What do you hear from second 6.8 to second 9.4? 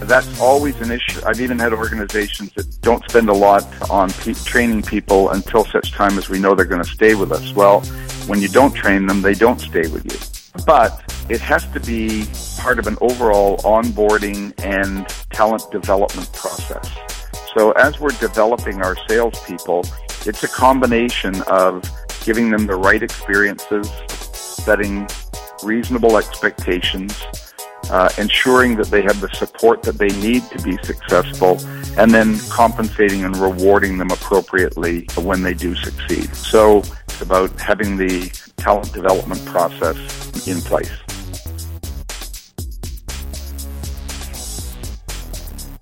to stay with us. Well, when you don't train them, they